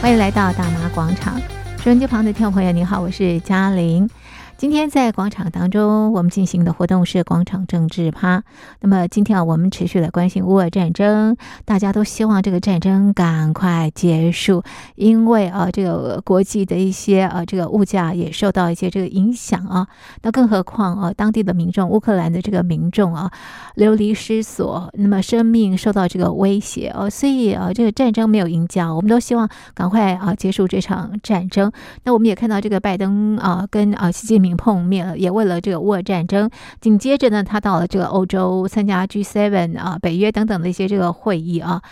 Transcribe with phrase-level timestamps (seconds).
[0.00, 1.38] 欢迎来到大妈广场。
[1.84, 4.08] 收音机旁的听众朋友，你好，我是嘉玲。
[4.60, 8.44] 今天在广场当中，我们进行的活动是广场政治趴。
[8.80, 14.62] 那么今天啊，我们持续的关心乌俄战争，大家都希望这个战争赶快结束，
[14.96, 19.88] 因为啊，这个国际的一些啊，这个物价也受到一些这个影响啊。
[20.24, 23.32] 那更何况啊，当地的民众，乌克兰的这个民众啊，
[23.76, 31.72] 流离失所，那么生命受到这个威胁啊，所以啊，这个战争没有赢家，我们都希望赶快啊结束这场战争。
[32.04, 34.49] 那我们也看到这个拜登啊，跟啊习近平。
[34.56, 36.50] 碰面了，也为了这个乌尔战争。
[36.80, 41.82] 紧接着呢，他到了这个欧洲参加 G7 啊、北约等等的一些这个会议啊。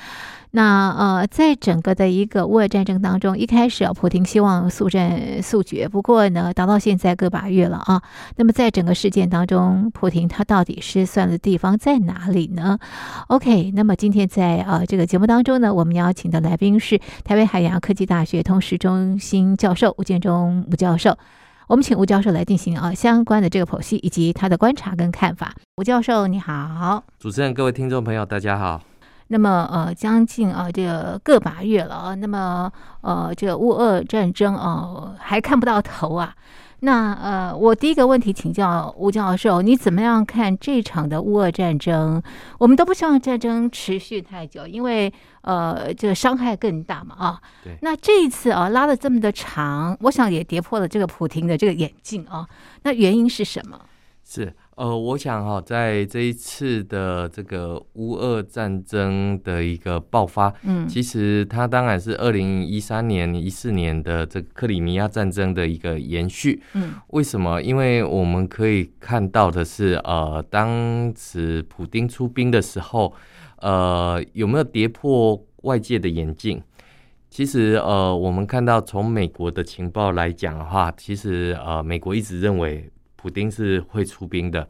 [0.52, 8.02] 那呃，在整个的一个乌尔战争当中，一开始啊，普京希望速战速决，不过呢，达到现在个把月了啊。
[8.36, 12.78] 那么在整个事件当中，普京他到底失算的地方在哪里呢
[13.26, 21.18] ？OK，那么今天在呃这个节目当中呢，我们邀请的来宾是台北海洋科技大学通识中心教授吴建忠吴教授。
[21.68, 25.54] 我们请吴教授来进行啊相关的这个剖析以及他的观察跟看法。
[25.76, 28.80] 吴教授你好，主持人各位听众朋友大家好。
[29.26, 36.34] 那么呃将近啊这个个把月了啊，那么呃这个乌俄战争啊还看不到头啊。
[36.80, 42.22] 那呃，我第一个问题请教吴教授，你怎么样看这场的乌俄战争？
[42.58, 45.12] 我们都不希望战争持续太久，因为
[45.42, 47.40] 呃，这个伤害更大嘛啊。
[47.64, 47.76] 对。
[47.82, 52.46] 那这一次啊，拉了这么的长，我想也跌破了这个普廷的这个眼镜啊。
[52.84, 53.80] 那原因是什么？
[54.24, 54.54] 是。
[54.78, 67.60] 呃，我想哈，在这一次的这个乌俄战争的一个爆发，嗯，其实它当然是二零一三年、一四年的这个克里米亚战争的一个延续，嗯，为什么？
[67.60, 73.12] 因为我们可以看到的是，呃，当时普丁出兵的时候，
[73.56, 76.62] 呃，有没有跌破外界的眼镜？
[77.28, 82.88] 其实，呃，我们看到从美国的情报来讲的话，其实，呃，美国一直认为。
[83.20, 84.68] 普丁是会出兵的，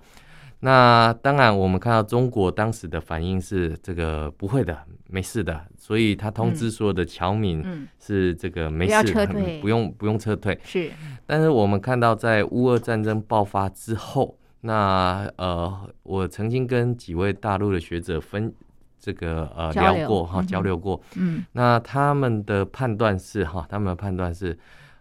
[0.60, 4.74] 那当然，我们看到中国当时的反应是这个不会的，
[5.06, 7.62] 没事的，所以他通知所有的侨民
[8.00, 10.58] 是这个没事，不用不用撤退。
[10.64, 10.90] 是，
[11.26, 18.50] 但是我们看到在乌俄战争爆发之后，那呃，我曾经跟几位大陆的学者分
[18.98, 24.58] 这个呃聊过哈，交流过，嗯，那他们的判断是哈，他们的判断是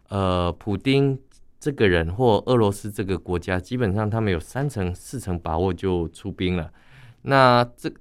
[0.09, 1.18] 呃，普丁。
[1.59, 6.72] 这个人或俄罗斯这个国家，基本上他们有三成、四成把握就出兵了。
[7.23, 7.91] 那这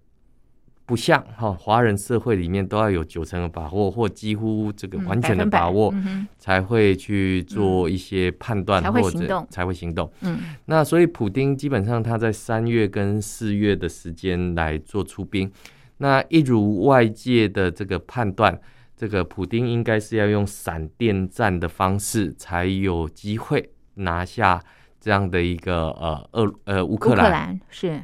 [0.84, 5.92] 不像哈，华人社会里面都要有九成的把握，或几乎这个完全的把握，
[6.38, 10.12] 才会去做一些判断或者才会行动。
[10.20, 15.50] 嗯，那所以普丁基本上他在三月跟四月的时间来做出兵。
[15.96, 18.60] 那一如外界的这个判断。
[18.96, 24.58] 这个普丁应该是要用闪电战的方式才有机会拿下
[24.98, 28.02] 这样的一个呃俄呃乌克兰，乌克兰是，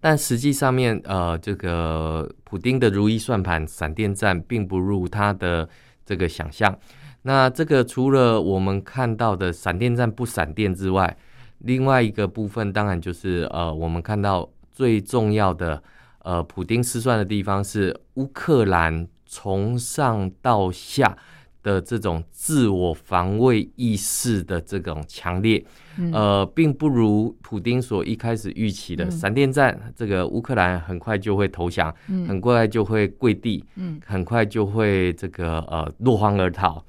[0.00, 5.68] 但实际上面呃这个普丁的如意算盘闪电战并不如他的
[6.04, 6.76] 这个想象。
[7.22, 11.16] 那这个除了我们看到的闪电战不闪电之外，
[11.58, 15.80] 另外一个部分当然就是呃我们看到最重要的
[16.24, 19.06] 呃普丁失算的地方是乌克兰。
[19.32, 21.16] 从上到下
[21.62, 25.64] 的这种自我防卫意识的这种强烈，
[25.96, 36.84] 嗯、呃，并不如普丁所一开始预期的闪电战，这个乌克兰很快就会投降，嗯、很快就会跪地，嗯、很快就会这个呃落荒而逃。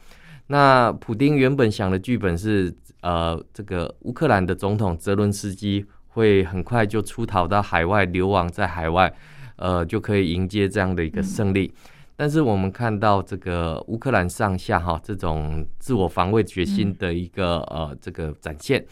[0.48, 9.14] 那普丁原本想的剧本是，呃，这个乌克兰的总统泽伦斯基会很快就出逃到海外流亡，在海外，
[9.56, 11.72] 呃，就可以迎接这样的一个胜利。
[11.74, 18.86] 嗯但是我们看到这个乌克兰上下哈这种自我防卫决心的一个呃这个展现，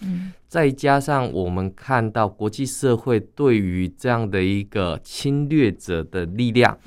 [0.47, 6.77] 再加上我们看到国际社会对于这样的一个侵略者的力量，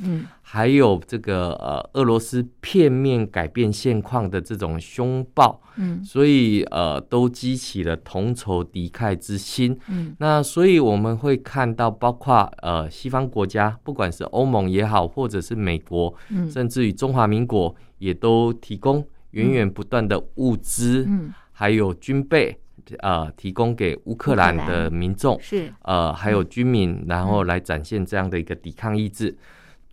[0.54, 22.56] 还有这个呃俄罗斯片面改变现况的这种凶暴，嗯，所以呃都激起了同仇敌忾之心，嗯，那所以我们会看到，包括呃西方国家，不管是欧盟也好，或者是美国，嗯，甚至于中华民国，也都提供源源不断的物资，嗯，还有军备，
[23.00, 25.72] 呃，提供给乌克兰的民众，是。
[25.82, 29.36] 呃还有军民，然后来展现这样的一个抵抗意志。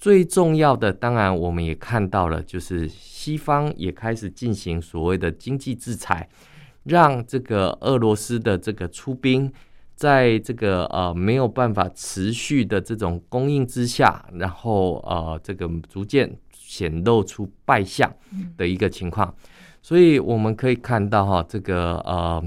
[0.01, 6.27] 最重要的，当然我们也看到了，就是西方也开始进行所谓的经济制裁，
[6.85, 9.53] 让这个俄罗斯的这个出兵
[9.95, 18.11] 在这个呃没有办法持续的这种供应之下，然后呃这个逐渐显露出败相
[18.57, 19.49] 的一个情况，嗯、
[19.83, 22.43] 所以我们可以看到哈，这个呃。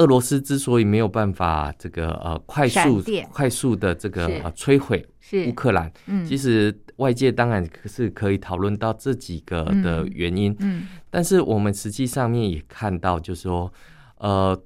[0.00, 5.06] 俄罗斯之所以没有办法这个呃快速快速的这个呃摧毁
[5.46, 13.70] 乌克兰，嗯，其实外界当然是可以讨论到这几个的原因，嗯，但是我们实际上面也看到，就是说，
[14.16, 14.58] 呃，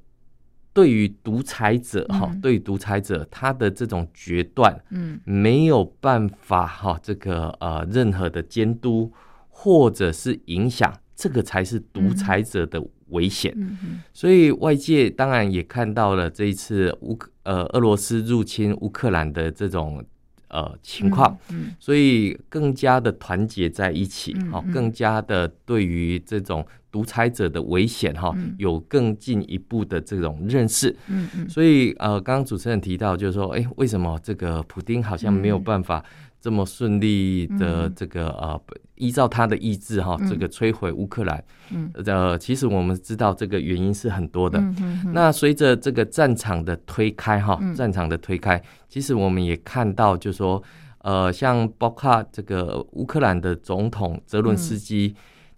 [0.73, 9.13] 对于独裁者哈，对于独裁者他的这种决断，嗯，没有办法哈，这个呃任何的监督
[9.49, 12.81] 或者是影响，这个才是独裁者的。
[13.09, 13.55] 危险，
[14.12, 20.05] 所以外界当然也看到了这一次乌克呃俄罗斯入侵乌克兰的这种
[20.49, 21.37] 呃情况，
[21.79, 30.95] 所以更加的团结在一起，好，更加的对于这种独裁者的危险哈，有更进一步的这种认识，
[31.49, 36.05] 所以呃，刚刚主持人提到就是说，哎，为什么这个普丁好像没有办法？
[36.44, 38.61] 这么顺利的这个呃，
[38.96, 44.62] 依照他的意志哈，这个摧毁乌克兰，嗯，呃，其实我们知道这个原因是很多的。
[45.14, 50.62] 那随着这个战场的推开哈，战场的推开，其实我们也看到，就是说，
[50.99, 55.14] 呃，像包括这个乌克兰的总统泽伦斯基。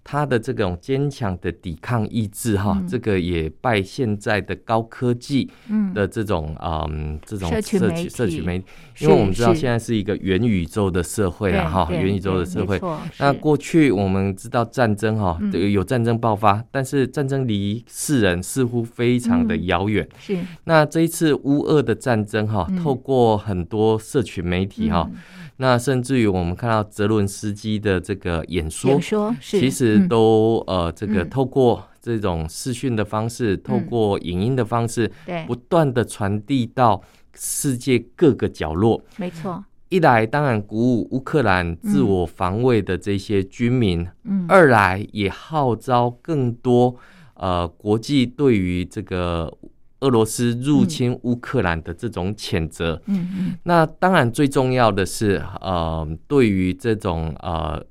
[0.09, 5.51] 他的这种坚强的抵抗意志，哈，这个也拜现在的高科技
[5.93, 8.65] 的这种嗯，这种社群社区媒体，
[9.01, 12.81] 因为我们知道现在是一个元宇宙的社会了哈，元宇宙的社会。
[13.19, 20.09] 那过去我们知道战争哈，有战争爆发，但是战争离世人似乎非常的遥远。
[20.21, 20.39] 是。
[20.65, 25.11] 那这一次乌俄的战争哈，透过很多社群媒体哈。
[25.59, 37.03] 那甚至于我们看到泽伦斯基的这个演说，演说其实都、嗯、呃这个透过这种视讯的方式，嗯、透过影音的方式，对，不断的传递到
[37.35, 39.03] 世界各个角落。
[39.17, 46.97] 没错，一来当然鼓舞乌克兰自我防卫的这些军民，嗯，二来也号召更多
[47.35, 49.53] 呃国际对于这个。
[50.01, 57.83] 俄罗斯入侵乌克兰的这种谴责，嗯嗯，那当然最重要的是，呃，对于这种呃，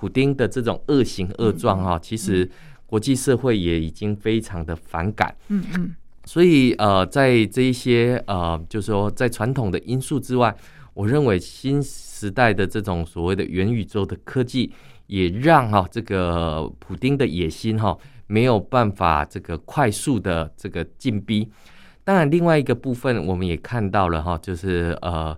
[0.00, 2.50] 普丁的这种恶行恶状哈，其实
[2.86, 5.94] 国际社会也已经非常的反感，嗯嗯，
[6.24, 10.56] 所以呃，在这一些呃，就是说在传统的因素之外，
[10.94, 14.72] 我认为新时代的这种所谓的元宇宙的科技，
[15.06, 17.94] 也让哈这个普丁的野心哈。
[18.26, 21.50] 没有办法这个快速的这个进逼，
[22.04, 25.36] 当然另外一个部分我们也看到了哈，就是呃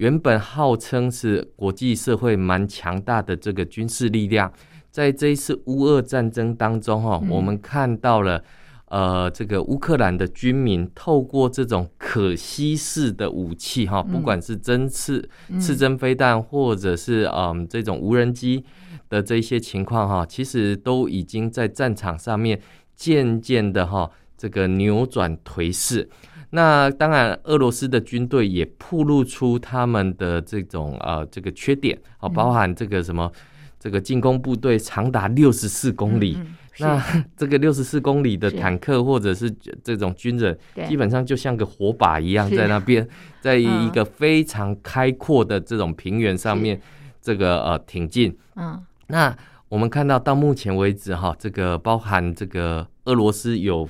[0.00, 4.50] 原本号称是国际社会蛮强大的这个军事力量，
[4.90, 8.42] 在这一次乌俄战争当中哈，我们看到了
[8.86, 15.28] 呃这个乌克兰的军民透过这种可吸式的武器哈，不管是针刺
[15.60, 18.64] 刺针飞弹或者是嗯这种无人机。
[19.10, 22.60] 的这些情况哈，其实都已经在战场上面
[22.94, 24.08] 渐渐的哈，
[24.38, 26.08] 这个扭转颓势。
[26.50, 33.30] 那当然，俄罗斯的军队也暴露出他们的这种呃这个缺点啊，包含这个什么
[33.78, 36.36] 这个进攻部队长达六十四公里，
[36.78, 37.00] 那
[37.36, 39.50] 这个六十四公里的坦克或者是
[39.82, 40.58] 这种军人，
[40.88, 43.06] 基本上就像个火把一样在那边，
[43.40, 46.80] 在一个非常开阔的这种平原上面，
[47.22, 48.82] 这个呃挺进，嗯。
[49.06, 49.36] 那
[49.68, 53.88] 我们看到到目前为止哈，这个包含这个俄罗斯有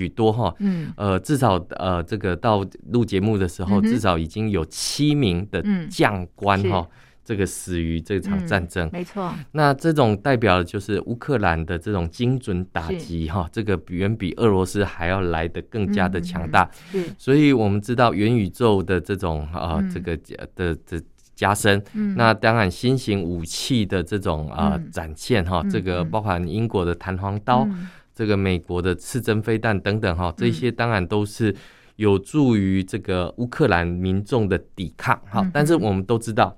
[0.00, 6.88] 许多哈，嗯，呃，至少呃，这个到录节目的时候，至少已经有七名的将官哈，
[7.22, 8.88] 这个死于这场战争。
[8.90, 9.30] 没错。
[9.52, 16.70] 那这种代表的就是乌克兰的这种精准打击哈，这个远比俄罗斯还要来的更加的强大。
[16.94, 20.16] 嗯所以我们知道元宇宙的这种啊，这个
[20.56, 21.02] 的的。
[21.36, 21.82] 加深，
[22.18, 27.66] 那当然新型武器的这种啊、呃、展现哈，这个包含英国的弹簧刀，
[28.14, 31.54] 这个美国的刺针飞弹等等哈，这些当然都是
[31.96, 35.48] 有助于这个乌克兰民众的抵抗哈。
[35.52, 36.56] 但是我们都知道，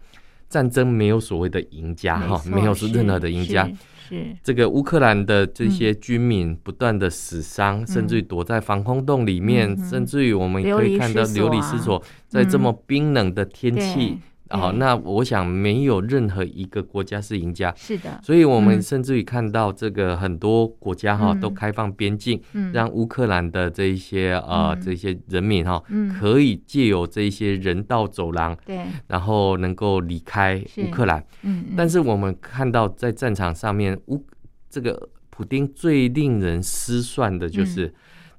[0.49, 3.69] 战争没有所谓的赢家哈，没有是任何的赢家。
[4.09, 14.19] 是这个乌克兰的这些军民不断的死伤，甚至于躲在防空洞里面，甚至于我们可以看到流离失所，在这么冰冷的天气。
[14.59, 17.73] 好，那我想没有任何一个国家是赢家。
[17.77, 22.41] 是的，所以我们甚至于看到这个很多国家哈都开放边境，
[22.73, 25.83] 让乌克兰的这一些呃这些人民哈
[26.19, 31.25] 可以借由这一些人道走廊，对，然后能够离开乌克兰。
[31.43, 34.25] 嗯，但是我们看到在战场上面乌
[34.69, 37.93] 这个普丁最令人失算的就是。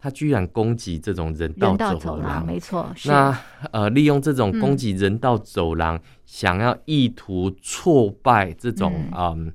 [0.03, 2.85] 他居然攻击这种人道走廊，没错。
[3.05, 3.33] 那
[3.71, 9.49] 呃，利用这种攻击人道走廊，嗯、想要意图挫败这种嗯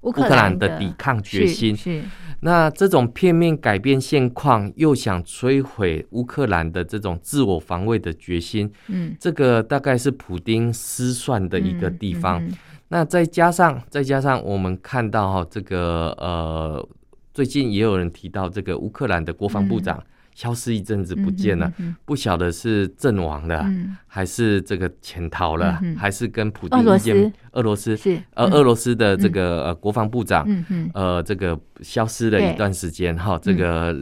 [0.00, 1.76] 乌克兰的抵抗决心。
[1.76, 2.06] 是，是
[2.40, 8.72] 那这种片面改变现况，又想摧毁乌克兰的这种自我防卫的决心。
[8.88, 12.42] 嗯，这个大概是普丁失算的一个地方。
[12.88, 16.88] 那再加上再加上我们看到哈，这个呃。
[17.32, 20.02] 最近也有人提到这个乌克兰的国防部长
[20.34, 26.84] 消失一阵子不见了，嗯、不晓得是阵亡了，嗯、还是这个潜逃了，嗯、还是跟普京一
[27.20, 27.32] 样？
[27.52, 33.94] 俄罗斯是呃，俄罗斯的这个呃国防部长，嗯、呃，这个消失了一段时间哈，这个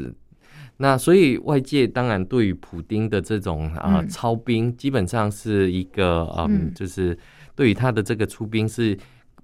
[0.77, 6.75] 那所以外界当然对于普丁的这种啊、呃、操兵，基本上是一个嗯，嗯。
[6.75, 7.19] 就是
[7.55, 8.99] 对于他的这个出兵是。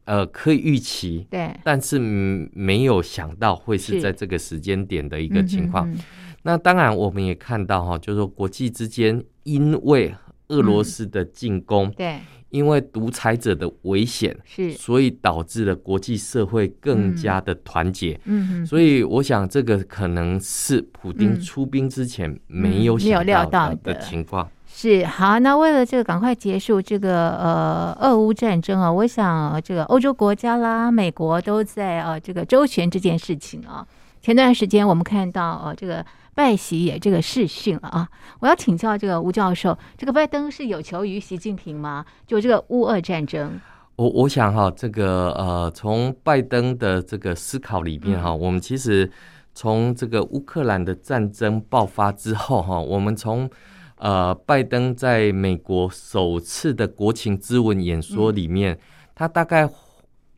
[0.06, 5.90] 呃，可以预期，对，但是没有想到会是在这个时间点的一个情况。
[5.92, 5.98] 嗯、
[6.42, 10.14] 那当然，我们也看到哈，就是说国际之间因为
[10.48, 12.20] 俄罗斯的进攻，嗯、对，
[12.50, 18.18] 因为独裁者的危险，是，所以导致了国际社会更加的团结。
[18.26, 23.98] 嗯，所以我想这个可能是普丁出兵之前没有想到的。
[23.98, 24.48] 情况。
[24.78, 33.86] 是好，那为了这个赶快结束这个呃俄乌战争啊，我想这个欧洲国家啦、美国都在啊这个周旋这件事情啊。
[34.20, 36.04] 前段时间我们看到呃这个
[36.34, 38.06] 拜习也这个视讯了啊，
[38.38, 42.04] 我要请教这个吴教授，这个拜登是有求于习近平吗？
[42.26, 43.58] 就这个乌俄战争，
[43.96, 49.10] 我我想哈，这个呃从拜登的这个思考里面哈，嗯、我们其实
[49.54, 53.48] 从这个乌克兰的战争爆发之后哈，我们从
[53.98, 58.78] 呃，拜登在美国首次的国情咨文演说里面，嗯、
[59.14, 59.68] 他大概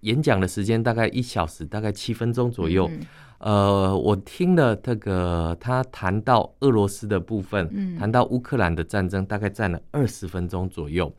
[0.03, 2.89] 演讲的时间大概一小时，大概七分钟左右。
[2.91, 3.07] 嗯、
[3.41, 11.13] 呃，我听了这个他谈到俄罗斯的部分，嗯、谈到乌克兰的战争，大概占了二十分钟左右。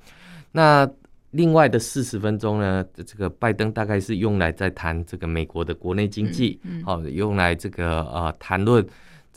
[0.53, 0.89] 那
[1.31, 8.85] 另外的四十分钟呢，这个拜登大概是用来在谈这个美国的国内经济，好、用来这个呃谈论。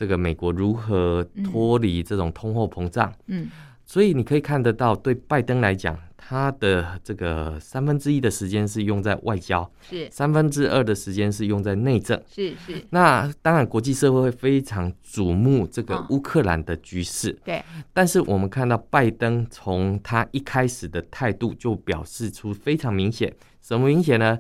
[0.03, 3.15] 这个美国如何脱离这种通货膨胀？
[3.29, 3.49] 嗯，
[3.85, 12.85] 所以你可以看得到，对拜登来讲，他的这个三分之一的时间是用在外交，是三分之二的时间是用在内政，是是。
[12.91, 17.63] 那当然，国际社会会非常瞩目这个乌克兰的局势，对。
[17.93, 24.37] 但是我们看到拜登从他一开始的态度就表示出非常明显，什么明显呢？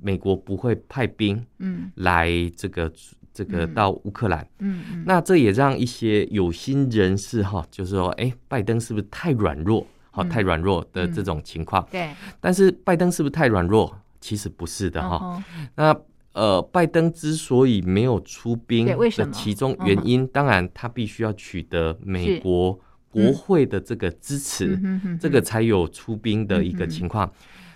[0.00, 2.92] 美国不会派兵，嗯，来这个。
[3.32, 9.86] 这个到乌克兰，嗯，嗯，那这也让一些有心人士哈，就是说，哎，拜登是不是太软弱？
[10.10, 11.86] 好，太软弱的这种情况。
[11.90, 12.10] 对，
[12.40, 13.96] 但是拜登是不是太软弱？
[14.20, 15.42] 其实不是的哈。
[15.76, 15.96] 那
[16.32, 24.78] 呃，拜登之所以没有出兵的其中原因，当然他必须要取得美国国会的这个支持，
[25.20, 27.32] 这个才有出兵的一个情况。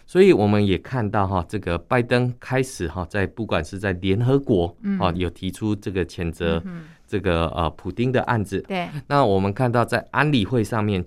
[0.07, 6.63] 所以我们也看到哈，这个拜登开始哈，在不管是在联合国啊，有提出这个谴责
[7.07, 8.61] 这个呃普丁的案子。
[8.69, 8.89] 对。
[9.07, 11.05] 那我们看到在安理会上面。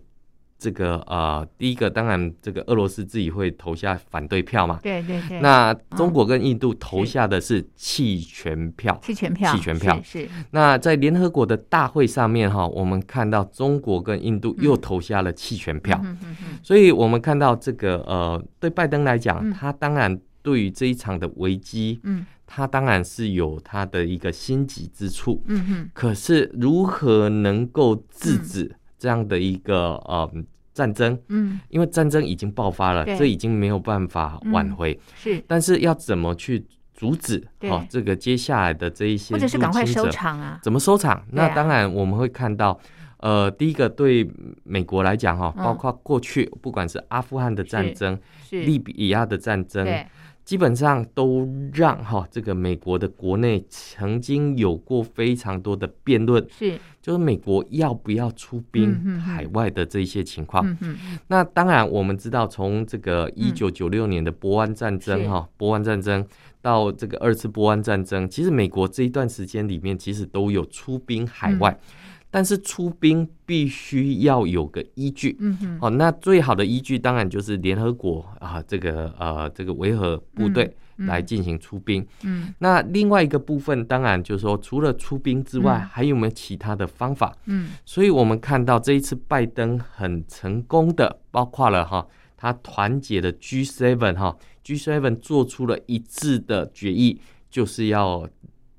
[0.60, 4.80] 这个呃，第一个当然，这个俄罗斯自己会投下反对票嘛。
[4.82, 5.40] 对对对。
[5.40, 9.00] 那中国跟印度投下的是弃权票。
[9.04, 9.56] 弃权票。
[9.56, 10.02] 弃权票。
[10.04, 10.28] 是。
[10.50, 16.02] 那在联合国的大会上面哈，我们看到中国跟印度又投下了弃权票。
[16.04, 16.60] 嗯嗯嗯。
[16.64, 25.44] 所以我们看到这个呃，对拜登来讲，他当然对于这一场的危机，嗯，他当然是有他的一个心急之处。
[25.46, 25.90] 嗯哼。
[25.94, 28.76] 可是如何能够制止？
[28.98, 30.32] 这样的一个呃
[30.74, 35.44] 战争，嗯，因为战争已经爆发了，对这已经没有办法挽回，嗯、是。
[35.48, 37.46] 但是要怎么去阻止？
[37.60, 40.60] 对哦，这个接下来的这一些，或者是赶快收场啊？
[40.62, 41.24] 怎么收场？
[41.32, 42.80] 那当然我们会看到，
[43.18, 44.30] 呃，第一个对
[44.63, 49.88] 美国来讲哈，包括过去不管是阿富汗的战争、是利比亚的战争。
[50.48, 56.80] 基本上都让哈这个美国的国内曾经有过非常多的辩论，是。
[57.01, 60.66] 就是美国要不要出兵海外的这些情况。
[60.70, 66.25] 嗯嗯、那当然我们知道，从这个一九九六年的波湾战争哈，波湾战争
[66.62, 71.72] 到这个二次波湾战争，其实美国这一段时间里面其实都有出兵海外。
[71.72, 72.07] 嗯
[72.38, 87.36] 但是出兵必须要有个依据，嗯哼，哦，那最好的依据当然就是联合国啊，这个呃，这个维和部队来进行出兵，嗯，嗯，那另外一个部分当然就是说，除了出兵之外，嗯、还有没有其他的方法？
[87.46, 98.29] 嗯，所以我们看到这一次拜登很成功的，包括了哈，他团结的 G7 哈，G7 做出了一致的决议，就是要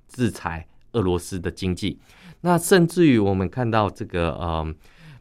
[0.07, 1.99] 制裁俄罗斯的经济。
[2.41, 4.75] 那甚至于我们看到这个呃，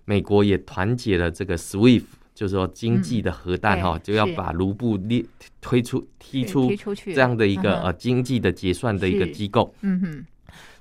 [0.06, 2.04] 美国也团结了这个 SWIFT，
[2.36, 5.26] 就是说经济的核弹哈，就要把卢布列
[5.60, 9.74] 推出踢出这样的一个呃经济的结算的一个机构。
[9.82, 10.26] 嗯哼。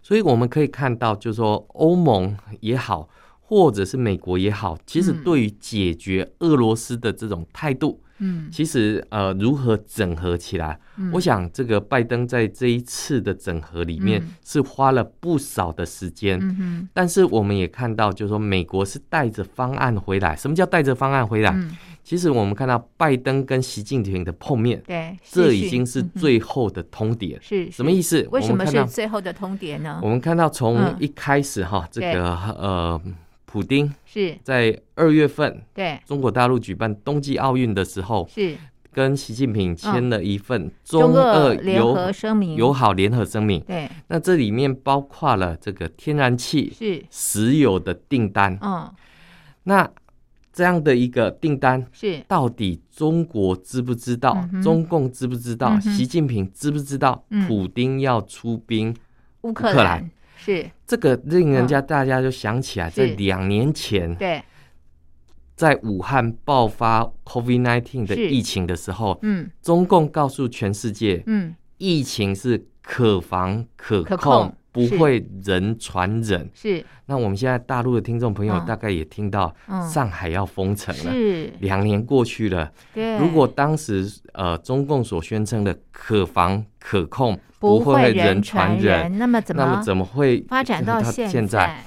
[0.02, 3.08] 所以我们可以看到，就是说欧盟也好，
[3.40, 8.00] 或者是美国也好，其实对于解决俄罗斯的这种态度。
[8.18, 10.78] 嗯，其实呃，如何整合起来？
[10.96, 16.38] 嗯，我想这个拜登在这一次的整合里面是花了不少的时间。
[16.40, 20.34] 嗯哼，但是我们也看到，就是说美国是带着方案回来。
[20.34, 21.50] 什么叫带着方案回来？
[21.50, 27.38] 嗯，其实我们看到拜登跟习近平的碰面，对，这已经是最后的通牒。
[27.42, 28.26] 是什么意思？
[28.30, 30.00] 为什么是最后的通牒呢？
[30.02, 33.00] 我们看到从一开始哈，这个呃。
[33.56, 38.54] 普丁是在二月份对中国大陆举办冬季奥运的时候，是
[38.92, 43.58] 跟习近平签了一份中俄联合声明，友好联合声明。
[43.62, 48.58] 对，那这里面包括了这个天然气、是石油的订单。
[48.60, 48.92] 嗯，
[49.62, 49.90] 那
[50.52, 54.46] 这样的一个订单是到底中国知不知道？
[54.62, 55.80] 中共知不知道？
[55.80, 57.24] 习近平知不知道？
[57.48, 58.94] 普丁要出兵
[59.40, 60.10] 乌克兰？
[60.46, 60.70] 是。
[60.86, 64.40] 这个令人家大家就想起来，在两年前，对，
[65.56, 74.54] 在武汉爆发 COVID-19 的疫情的时候，嗯，中共告诉全世界，嗯，疫情是可防可控。
[74.76, 76.84] 不会人传人，是。
[77.06, 79.54] 那我们现在大陆的听众朋友大概也听到，
[79.90, 81.12] 上海要封城了。
[81.12, 81.50] 是。
[81.60, 83.16] 两年过去了，对。
[83.16, 91.82] 如果当时呃中共所宣称的可防可控，不会人传人，那么怎么那么怎么会发展到现在？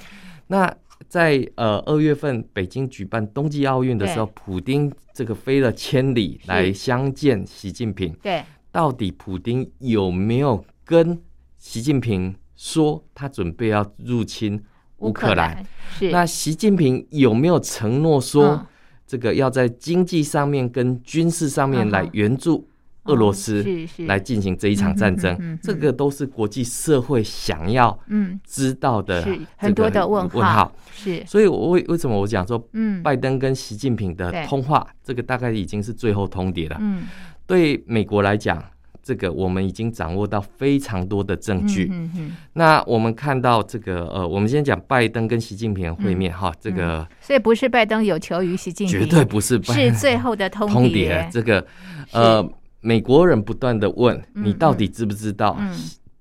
[0.48, 0.74] 那
[1.06, 8.42] 在呃二月份北京举办冬季奥运的时候，普丁这个飞了千里来相见习近平，对。
[8.72, 11.20] 到底普丁有没有跟
[11.58, 12.34] 习近平？
[12.60, 14.62] 说他准备要入侵
[14.98, 15.64] 乌克兰，
[15.98, 16.10] 是。
[16.10, 18.66] 那习近平有没有承诺说，
[19.06, 22.68] 这个要在经济上面跟军事上面来援助
[23.04, 23.64] 俄罗斯，
[24.00, 25.58] 来进行这一场战争？
[25.62, 27.98] 这个都是国际社会想要
[28.44, 30.70] 知道的很多的问号。
[30.92, 31.24] 是。
[31.24, 36.76] 所以，我为为什么我讲说，嗯拜登跟习近平的通话，这个大概已经是最后通牒了。
[36.78, 37.04] 嗯。
[37.46, 38.62] 对美国来讲。
[39.10, 41.88] 这个我们已经掌握到非常多的证据。
[41.90, 42.36] 嗯嗯。
[42.52, 51.28] 那我们看到这个呃，我们先讲拜登跟习近平会面哈，这个所以不是拜登有求于习近平，绝对不是拜，是最后的通牒。
[51.28, 51.66] 这个
[52.12, 52.48] 呃，
[52.80, 55.58] 美国人不断的问你到底知不知道，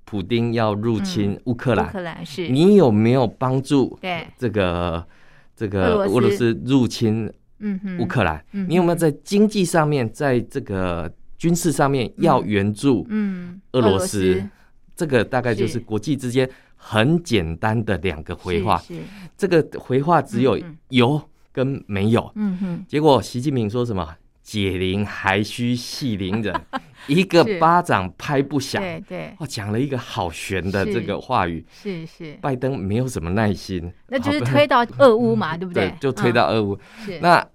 [0.03, 1.85] 普丁要入侵乌克兰？
[1.85, 3.95] 乌克兰是你有没有帮助？
[4.01, 5.05] 对这个
[5.55, 8.43] 这个俄罗斯入侵嗯乌克兰？
[8.49, 11.13] 你有没有在经济上面，在这个？
[11.39, 14.43] 军事上面要援助，嗯，俄罗斯，
[14.93, 18.77] 这个大概就是国际之间很简单的两个回话。
[18.79, 18.99] 是，
[19.37, 21.19] 这个回话只有有
[21.53, 22.29] 跟没有。
[22.35, 22.85] 嗯哼。
[22.89, 24.15] 结果习近平说什么？
[24.43, 26.53] 解铃还需系铃人，
[27.07, 28.81] 一个巴掌拍不响。
[28.81, 29.33] 对对。
[29.39, 31.65] 哦，讲了一个好悬的这个话语。
[31.71, 32.37] 是是。
[32.41, 33.89] 拜登没有什么耐心。
[34.07, 35.93] 那就是推到俄乌嘛， 对不对？
[36.01, 36.77] 就推到俄乌。
[37.05, 37.17] 是。
[37.21, 37.47] 那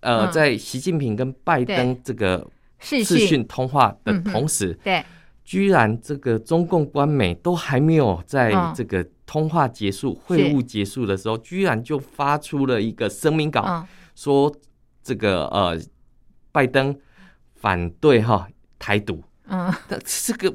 [0.00, 2.48] 呃，在习近平跟拜登这个。
[2.78, 3.46] 视讯。
[3.46, 5.04] 通话的同时，嗯、对，
[5.44, 14.54] 居然这个中共官媒都还没有在这个通话结束、哦、会晤结束的时候，居然就发出了一个声明稿，哦、说
[15.02, 15.78] 这个呃，
[16.52, 16.96] 拜登
[17.54, 19.22] 反对哈台独。
[19.50, 19.72] 嗯，
[20.04, 20.52] 这个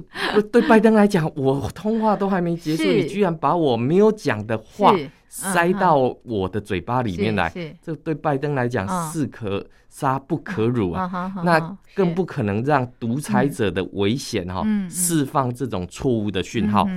[0.52, 4.94] 对拜登来讲，我通话都还没结束，你居然把我没有讲的话
[5.34, 11.34] 塞到我的嘴巴里面来，这对拜登来讲是可杀不可辱啊！
[11.44, 16.88] 那更不可能让独裁者的危险哈释放这种错误的讯号。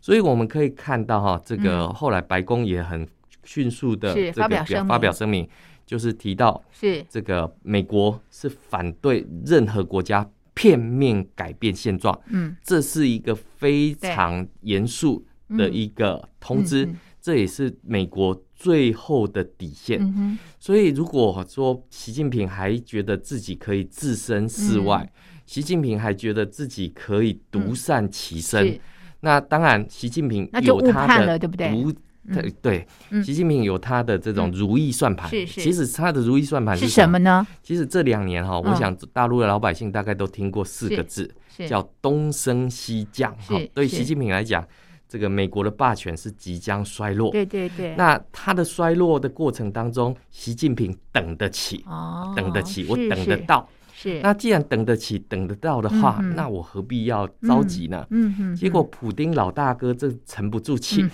[0.00, 3.06] 所以我们可以看到哈，这个后来白宫也很
[3.44, 5.46] 迅速的这个表发表声明，
[5.84, 7.04] 就是提到是。
[7.10, 10.26] 这个美国是反对任何国家。
[10.54, 15.24] 片面改变现状，嗯，这是一个非常严肃
[15.56, 16.86] 的一个通知，
[17.22, 20.38] 这也是美国最后的底线。
[20.58, 25.10] 所以，如果说习近平还觉得自己可以置身事外，
[25.46, 28.78] 习近平还觉得自己可以独善其身，
[29.20, 31.94] 那当然，习近平有他的独。
[32.32, 32.86] 对对，
[33.24, 35.28] 习近平有他的这种如意算盘。
[35.28, 37.18] 是是，其实他的如意算盘是什么？
[37.18, 37.44] 呢？
[37.64, 41.28] 其实这两年哈，我想大陆的老百姓大概都听过四个字，
[41.68, 43.36] 叫东升西降。
[43.38, 44.64] 哈，对习近平来讲，
[45.12, 47.30] 这个美国的霸权是即将衰落。
[47.30, 47.94] 对对对。
[47.96, 53.68] 那他的衰落的过程当中，习近平等得起，哦等得起，我等得到。
[53.92, 54.22] 是。
[54.22, 58.06] 那既然等得起、等得到的话，那我何必要着急呢？
[58.08, 58.56] 嗯哼。
[58.56, 61.06] 结果普丁老大哥这沉不住气。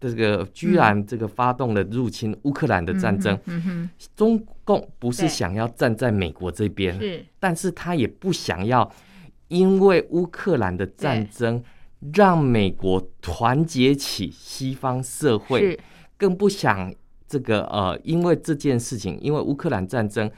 [0.00, 3.38] 这个居然这个发动了入侵乌克兰的战争。
[3.44, 8.90] 嗯哼，中共不是想要站在美国这边，是，但是他也不想要
[9.48, 11.62] 因为乌克兰的战争
[12.12, 15.78] 让美国团结起西方社会，
[16.16, 16.92] 更不想
[17.26, 20.30] 这个呃，因为这件事情，因为乌克兰战争。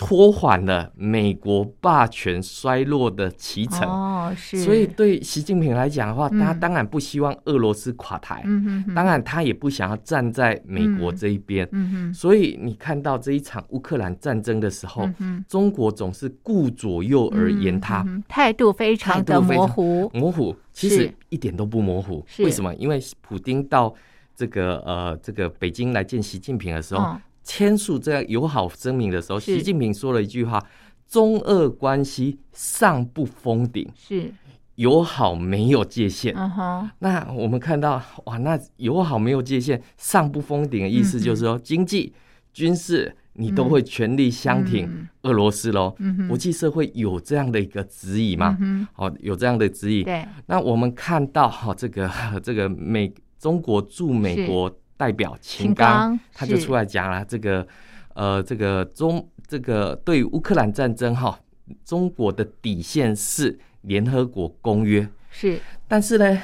[0.00, 22.74] 拖缓了美国霸权衰落的期程，哦，是，所以对习近平来讲的话，嗯、他当然不希望俄罗斯垮台，嗯哼哼，当然他也不想要站在美国这一边，嗯哼，所以你看到这一场乌克兰战争的时候，嗯、中国总是顾左右而言他，态、嗯、度非常的模糊，模糊，其实一点都不模糊，为什么？
[22.76, 23.94] 因为普丁到
[24.34, 27.04] 这个呃这个北京来见习近平的时候。
[27.04, 30.64] 哦签署这样友好声明的时候，习近平说了一句话
[31.08, 34.32] ：“中俄关系上不封顶，是
[34.76, 36.34] 友好没有界限。
[36.34, 36.88] Uh” huh.
[37.00, 42.12] 那我们看到哇，那友好没有界限，上不封顶的意思就是说，经济、
[42.52, 45.96] 军事你都会全力相挺俄罗斯喽。
[46.28, 48.56] 国际社会有这样的一个质疑吗？
[48.60, 50.04] 嗯哦，有这样的质疑。
[50.04, 52.08] 对，那我们看到哈，这个
[52.42, 54.70] 这个美中国驻美国。
[55.00, 57.66] 代表秦刚他就出来讲了，这个
[58.12, 61.40] 呃，这个中这个对于乌克兰战争哈，
[61.86, 65.08] 中国的底线是联合国公约。
[65.30, 65.58] 是，
[65.88, 66.38] 但是呢，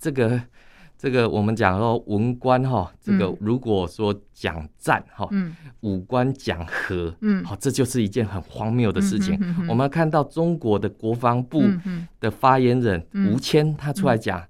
[0.00, 0.40] 这个
[0.96, 9.38] 这个我们讲说文官哈，这个如果说讲战哈，嗯，武官讲和，嗯，好，这就是一件很荒谬的事情。
[9.68, 11.62] 我们看到中国的国防部
[12.18, 14.42] 的发言人吴谦他出来讲。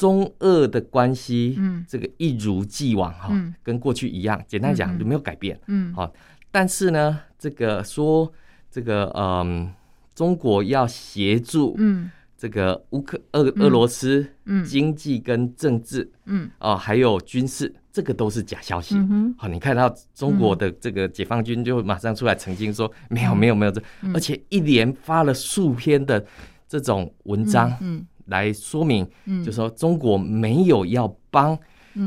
[0.00, 4.42] 中俄的关系，嗯，这个一如既往哈，嗯、跟过去一样。
[4.48, 6.10] 简单讲，就没有改变，嗯，好。
[6.50, 8.32] 但是呢，这个说
[8.70, 9.70] 这个嗯，
[10.14, 18.96] 中国要协助，嗯，这个乌克俄俄罗斯，嗯，经济跟政治，嗯，哦，还有军事，这个都是假消息。
[19.36, 23.82] 好，你看到中国的这个解放军就马上出来澄清说，没有，没有，没有这，
[24.14, 26.24] 而且一连发了数篇的
[26.66, 28.02] 这种文章，嗯。
[28.30, 29.06] 来说明，
[29.44, 31.58] 就是说中国没有要帮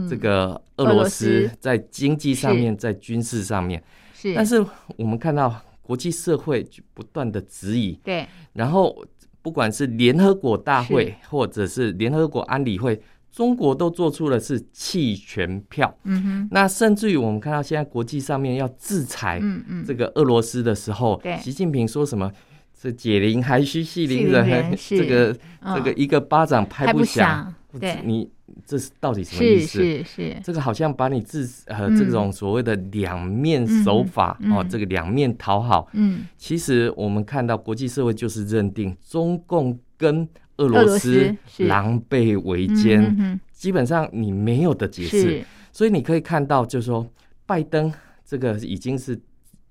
[0.10, 3.84] 这个俄罗斯在经济上面，在军事上面，
[4.16, 4.34] 是。
[4.34, 4.66] 但是
[4.98, 8.26] 我们看到国际社会不断的质疑，对。
[8.54, 9.06] 然后
[9.42, 15.94] 不管是联合国大会，或者是联合国安理会，中国都做出了是弃权票。
[16.04, 16.48] 嗯哼。
[16.52, 19.42] 那甚至于我们看到现在国际上面要制裁
[19.86, 21.38] 这个俄罗斯的时候，对。
[21.38, 22.32] 习近平说什么？
[22.84, 25.34] 这解铃还须系铃人，这个
[25.74, 27.56] 这个一个巴掌拍不响。
[27.80, 28.30] 对，你
[28.66, 29.80] 这是到底什么意思？
[29.80, 35.88] 是是，这个好像把你自呃这种所谓的两面手法哦，这个两面讨好。
[35.94, 45.42] 嗯，其实我们看到国际社会就是认定中共跟俄罗斯狼狈为奸，基本上你没有的解释。
[45.72, 47.08] 所以你可以看到，就是说
[47.46, 47.90] 拜登
[48.26, 49.18] 这个已经是。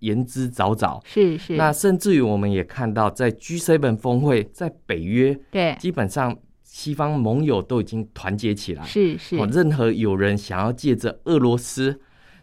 [0.02, 1.56] 言之凿凿，是是。
[1.56, 9.36] 那甚至于我们也看到，在 G7 峰会，在北约，对，基本上西方盟友都已经团结起来，是是。
[9.36, 12.00] 任何有人想要借着俄罗斯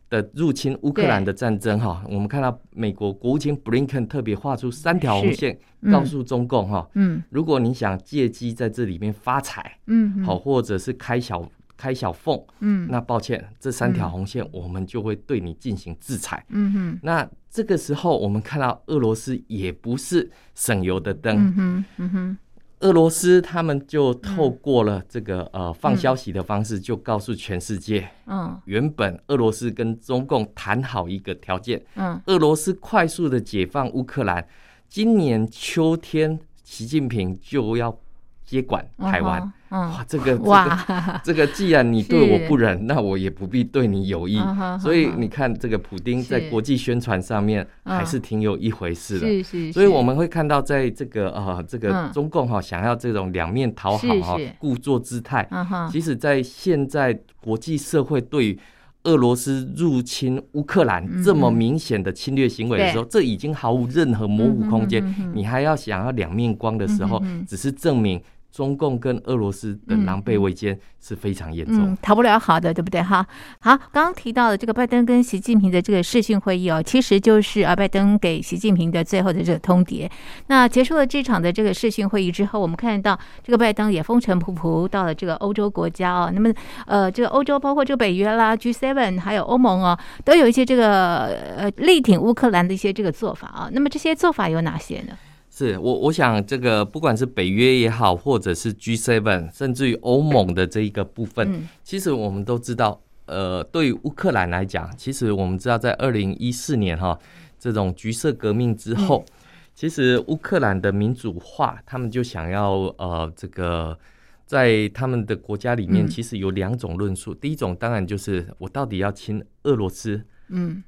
[0.10, 5.60] 的入侵乌克兰的战争，哈，我们看到美国国务卿布林肯特别画出三条红线，
[5.92, 11.48] 告诉中共，哈，嗯，如果你想借机在这里面发财，嗯，好，或者是开小。
[11.80, 17.00] 开小缝，嗯，那抱歉，这三条红线我们就会对你进行制裁，嗯哼。
[17.02, 22.38] 那这个时候我们看到俄罗斯也不是省油的灯，嗯哼，嗯哼。
[22.82, 34.46] 俄罗斯他们就透过了这个呃放消息的方式，就告诉全世界，嗯，原本俄罗斯跟中共谈好一个条件，嗯，俄罗斯快速的解放乌克兰，
[34.90, 37.98] 今年秋天习近平就要
[38.44, 39.42] 接管台湾。
[39.42, 44.40] 嗯嗯、哇，这个哇， 这个既然你对我不仁，那我也不必对你有益。
[44.40, 49.28] 嗯、所以你看，这个普丁在国际宣传上面还是挺有一回事的。
[49.28, 49.74] 是是是。
[49.74, 55.48] 所以我们会看到，在这个呃，这个中共哈想要这种两面讨好哈，故作姿态。
[55.92, 58.60] 其实，在现在国际社会对于
[59.04, 65.04] 俄罗斯入侵乌克兰这么明显的侵略行为的时候，这已经毫无任何模糊空间。
[65.34, 68.22] 你还要想要两面光的时候，只是证明。
[68.52, 73.02] 中共跟俄罗斯的狼狈为奸是非常严重，嗯，逃不了好的，对不对？
[73.02, 73.26] 哈，
[73.60, 80.10] 好，刚刚提到的这个拜登跟习近平的这个视讯会议哦，其实就是啊，拜登给习近平的最后的这个通牒。
[80.48, 86.32] 那结束了这场的这个视讯会议之后，我们看到这个拜登也风尘仆仆到了这个欧洲国家哦。
[86.34, 86.52] 那么，
[86.86, 93.70] 呃，这个欧洲包括这个北约啦、G7 还有欧盟哦，都有一些这个呃力挺乌克兰的一些这个做法啊。
[93.72, 95.14] 那么这些做法有哪些呢？
[95.60, 107.20] 是我我想这个不管是北约也好，或者是 G7，甚至于欧盟的这一个部分，嗯、其实我们都知道，呃，对于乌克兰来讲，其实我们知道在二零一四年哈
[107.60, 109.34] 这种橘色革命之后，嗯、
[109.76, 114.00] 其实乌克兰的民主化，他们就想要呃这个
[114.46, 120.82] 在他们的国家里面，其实有两种论述，嗯、第一种当然就是我到底要亲俄罗斯，嗯。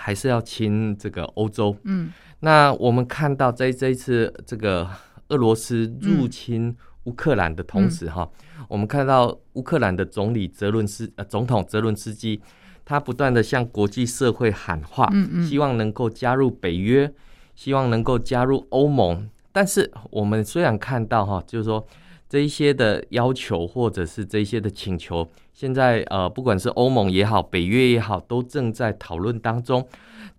[0.00, 4.88] 还是要亲这个欧洲，嗯，那我们看到在这一次这个
[5.28, 12.40] 俄罗斯入侵乌克兰的同时，哈、嗯，我们看到乌克兰的总理泽伦斯呃总统泽伦斯基，
[12.84, 17.12] 他不断的向国际社会喊话，嗯嗯，希望能够加入北约，
[17.54, 19.28] 希望能够加入欧盟。
[19.50, 21.84] 但是我们虽然看到哈，就是说
[22.28, 25.28] 这一些的要求或者是这一些的请求。
[25.52, 29.86] 现在呃，不管是欧盟也好，北约也好，都正在讨论当中。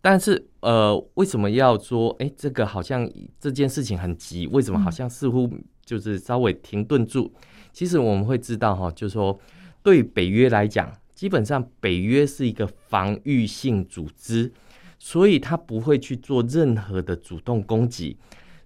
[0.02, 4.47] 但是呃，为什么要说哎，这个好像这件事情很急？
[4.47, 5.49] 为什么好像似乎
[5.84, 7.30] 就是稍微停顿住？
[7.73, 9.38] 其实我们会知道哈，就是说
[9.84, 14.52] 对北约来讲，基本上北约是一个防御性组织，
[14.97, 18.15] 所以它不会去做任何的主动攻击。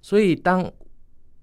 [0.01, 0.71] 所以当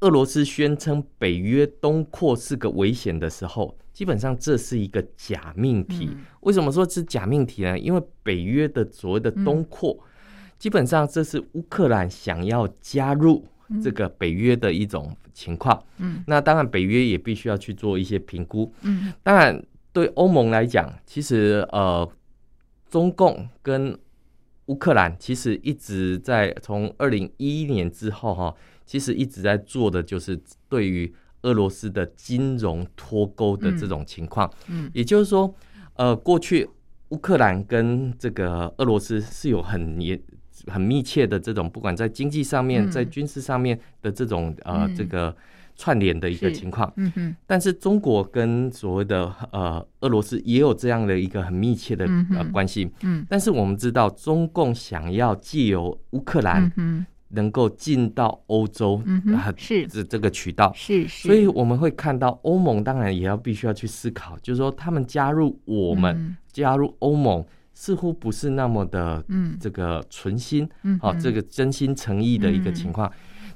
[0.00, 6.10] 俄罗斯宣称北约东扩是个危险的时候，基本上这是一个假命题。
[6.40, 7.78] 为什么说是假命题呢？
[7.78, 9.98] 因为北约的所谓的东扩，
[10.58, 13.44] 基本上这是乌克兰想要加入
[13.82, 15.78] 这个北约的一种情况。
[15.98, 18.72] 嗯那当然北约也必须要去做一些评估。
[18.80, 22.10] 嗯当然对欧盟来讲，其实呃，
[22.88, 23.98] 中共跟
[24.66, 28.54] 乌克兰其实一直在从二零一一年之后哈。
[28.90, 30.36] 其实一直在做的就是
[30.68, 35.54] 对于俄罗斯的金融脱钩的这种情况，嗯，也就是说，
[35.94, 36.68] 呃，过去
[37.10, 40.20] 乌克兰跟这个俄罗斯是有很严、
[40.66, 45.32] 很密切的这种，不管在经济上面、在军事上面的这种呃这个
[45.76, 57.06] 串联的一个情况，嗯嗯，但是中国跟所谓的呃俄罗斯也有这样的一个很密切的呃关系，嗯，但是我们知道中共想要借由乌克兰，嗯。
[57.30, 59.86] 能够进到欧洲，嗯哼，是。
[59.86, 73.10] 这这个渠道，是是，所以我们会看到欧盟当然也要必须要去思考，就是说他们加入我们加入欧盟似乎不是那么的，嗯，这个存心，嗯，好，这个真心诚意的一个情况。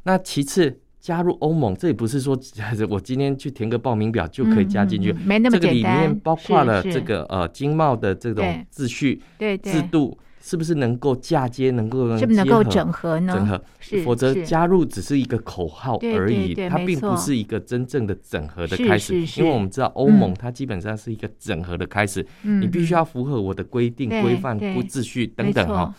[0.04, 2.38] 那其次加入欧盟，这也不是说
[2.88, 5.60] 我今天去填个报名表就可以加进去，没那么简单。
[5.60, 10.16] 这个里面包括了这个呃经贸的这种秩序、对制度。
[10.16, 10.24] 是
[10.56, 13.32] 不是能够嫁接，能够是不是能够整合呢？
[13.32, 19.18] 整合，是，否则加入只是一个口号而已，它并不是一个真正的整合的开始。
[19.40, 25.94] 因为我们知道欧盟它基本上是一个整合的开始，你必须要符合我的规定、规范、不秩序等等哈。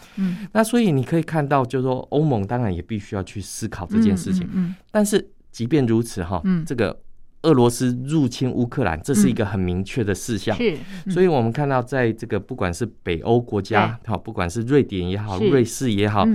[0.52, 4.76] 那所以你可以看到，就是说欧盟当然也必须要去思考这件事情。
[4.92, 6.96] 但是即便如此哈，这个。
[7.46, 10.58] 俄罗斯入侵乌克兰，这是一个很明确的事项。
[10.58, 10.76] 是，
[11.10, 16.26] 所以我们看到，在这个不管是北欧国家，好，不管是瑞典也好，瑞士也好，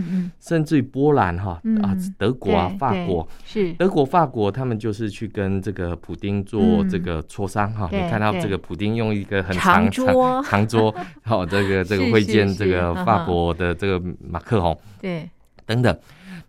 [0.40, 3.28] 甚至于波兰哈啊，德国啊，法国。
[3.44, 3.72] 是。
[3.74, 7.88] 德国、法国，他们就是去跟这个普丁做这个磋商哈。
[7.90, 15.28] 你看到这个普丁用一个很长长长桌，好，这个 这个会见这个法国的这个马克宏，对，
[15.70, 15.96] 等等。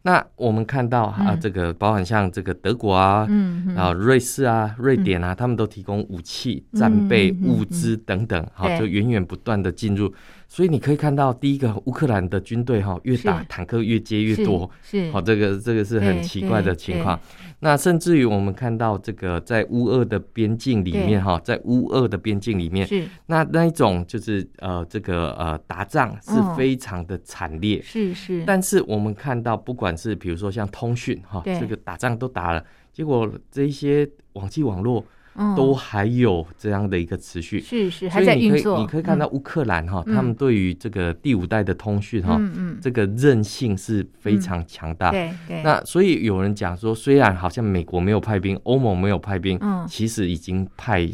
[0.04, 10.12] 那我们看到啊，这个包含像这个德国啊，嗯，然后瑞士啊、瑞典啊，他们都提供武器、战备、物资等等，好，就源源不断的进入。
[10.52, 17.18] 所以你可以看到，第一个乌克兰的军队哈，越打坦克越接越多，是好，这个这个是很奇怪的情况。
[17.62, 23.08] 那甚至于我们看到这个在乌俄的边境里面哈，在乌俄的边境里面，是。
[23.28, 28.44] 那那一种就是呃这个呃打仗是非常的惨烈，是是。
[28.46, 32.62] 但是我们看到，不管是比如说像通讯哈，这个打仗都打了，
[32.92, 35.06] 结果这一些网际网络。
[35.56, 38.80] 都还有这样的一个持续，是是还在运作。
[38.80, 42.40] 你可以看到乌克兰哈，他们对于这个第五代的通讯哈，
[42.82, 45.12] 这个韧性是非常强大。
[45.12, 45.64] 对对。
[45.64, 51.06] 那所以有人讲说，虽然好像美国没有派兵，欧盟没有派兵，其实已经派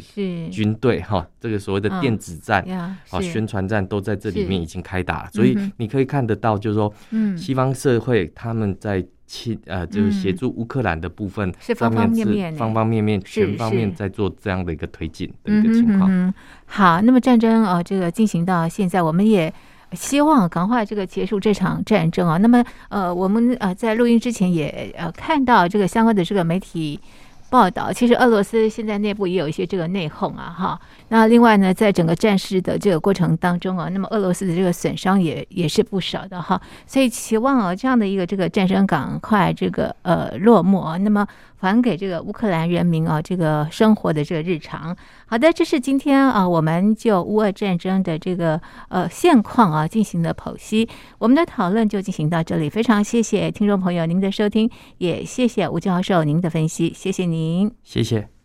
[0.50, 2.62] 军队哈，这个所谓的电子战
[3.10, 5.30] 啊、宣传战都在这里面已经开打了。
[5.32, 6.92] 所以你可以看得到，就是说，
[7.36, 9.06] 西方社会他们在。
[9.30, 16.10] 其呃，就是协助乌克兰的部分，是方方面面、方方面面、全方面在做这样的一个推进的一个情况。
[16.10, 16.32] 嗯，
[16.64, 19.52] 好，那么战争呃，这个进行到现在，我们也
[19.92, 22.38] 希望赶快这个结束这场战争啊。
[22.38, 26.98] 那么呃，我们呃在录音之前也呃看到这个相关的这个媒体
[27.50, 30.80] 报道，其实俄罗斯现在内部也有一些这个内讧啊，哈。
[31.08, 36.60] 那另外呢，在整个战事的这个过程当中啊，那么俄罗斯的这个损伤也也是不少的哈。
[36.86, 41.26] 所以期望啊，这样的一个这个战争赶快这个呃落幕啊，那么
[41.58, 44.96] 还给这个乌克兰人民啊这个生活的这个日常。
[45.26, 50.88] 好的，这是今天啊，我们就乌俄战争的这个呃现况啊进行的剖析。
[51.18, 57.70] 我们的讨论就进行到这里，非常谢谢听众朋友您的收听，也谢谢吴教授您的分析，谢谢您。
[57.82, 58.37] 谢谢。